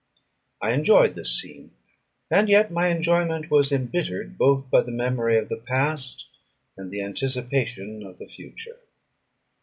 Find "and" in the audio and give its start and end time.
2.31-2.49, 6.75-6.89